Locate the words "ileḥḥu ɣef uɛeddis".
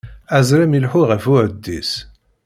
0.77-1.91